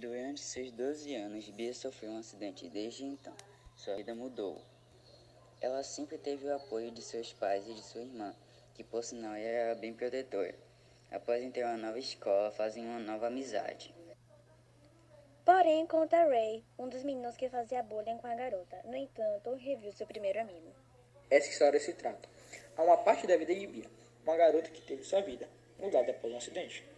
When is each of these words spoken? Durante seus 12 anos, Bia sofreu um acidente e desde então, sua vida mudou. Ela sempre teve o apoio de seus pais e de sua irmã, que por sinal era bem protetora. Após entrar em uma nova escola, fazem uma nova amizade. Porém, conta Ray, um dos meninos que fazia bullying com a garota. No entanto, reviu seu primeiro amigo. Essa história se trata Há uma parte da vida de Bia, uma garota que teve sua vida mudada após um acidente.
Durante 0.00 0.40
seus 0.40 0.72
12 0.72 1.14
anos, 1.14 1.46
Bia 1.50 1.74
sofreu 1.74 2.12
um 2.12 2.16
acidente 2.16 2.64
e 2.64 2.70
desde 2.70 3.04
então, 3.04 3.34
sua 3.76 3.96
vida 3.96 4.14
mudou. 4.14 4.58
Ela 5.60 5.82
sempre 5.82 6.16
teve 6.16 6.46
o 6.46 6.54
apoio 6.56 6.90
de 6.90 7.02
seus 7.02 7.34
pais 7.34 7.68
e 7.68 7.74
de 7.74 7.82
sua 7.82 8.00
irmã, 8.00 8.34
que 8.72 8.82
por 8.82 9.04
sinal 9.04 9.34
era 9.34 9.74
bem 9.74 9.92
protetora. 9.92 10.54
Após 11.10 11.42
entrar 11.42 11.64
em 11.64 11.64
uma 11.66 11.76
nova 11.76 11.98
escola, 11.98 12.50
fazem 12.50 12.82
uma 12.82 12.98
nova 12.98 13.26
amizade. 13.26 13.94
Porém, 15.44 15.86
conta 15.86 16.24
Ray, 16.24 16.64
um 16.78 16.88
dos 16.88 17.02
meninos 17.02 17.36
que 17.36 17.50
fazia 17.50 17.82
bullying 17.82 18.16
com 18.16 18.26
a 18.26 18.34
garota. 18.34 18.80
No 18.86 18.96
entanto, 18.96 19.54
reviu 19.54 19.92
seu 19.92 20.06
primeiro 20.06 20.40
amigo. 20.40 20.72
Essa 21.28 21.50
história 21.50 21.78
se 21.78 21.92
trata 21.92 22.26
Há 22.74 22.82
uma 22.82 22.96
parte 22.96 23.26
da 23.26 23.36
vida 23.36 23.54
de 23.54 23.66
Bia, 23.66 23.90
uma 24.24 24.34
garota 24.38 24.70
que 24.70 24.80
teve 24.80 25.04
sua 25.04 25.20
vida 25.20 25.46
mudada 25.78 26.10
após 26.10 26.32
um 26.32 26.38
acidente. 26.38 26.88